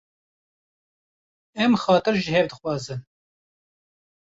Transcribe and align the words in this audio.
Em 1.63 1.71
xatir 1.83 2.15
ji 2.23 2.31
hev 2.35 2.45
dixwazin. 2.51 3.01